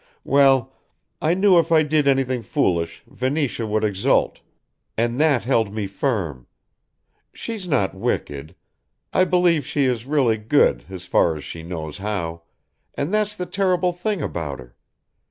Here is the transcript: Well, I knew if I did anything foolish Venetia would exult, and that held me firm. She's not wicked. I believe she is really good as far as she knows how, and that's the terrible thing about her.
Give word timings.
Well, 0.23 0.73
I 1.21 1.35
knew 1.35 1.59
if 1.59 1.71
I 1.71 1.83
did 1.83 2.07
anything 2.07 2.41
foolish 2.41 3.03
Venetia 3.05 3.67
would 3.67 3.83
exult, 3.83 4.39
and 4.97 5.19
that 5.19 5.43
held 5.43 5.71
me 5.75 5.85
firm. 5.85 6.47
She's 7.33 7.67
not 7.67 7.93
wicked. 7.93 8.55
I 9.13 9.25
believe 9.25 9.63
she 9.63 9.83
is 9.85 10.07
really 10.07 10.37
good 10.39 10.85
as 10.89 11.05
far 11.05 11.35
as 11.35 11.43
she 11.43 11.61
knows 11.61 11.99
how, 11.99 12.41
and 12.95 13.13
that's 13.13 13.35
the 13.35 13.45
terrible 13.45 13.93
thing 13.93 14.23
about 14.23 14.57
her. 14.57 14.75